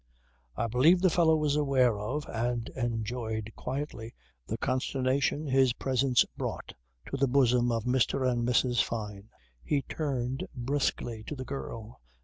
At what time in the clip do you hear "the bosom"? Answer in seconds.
7.17-7.71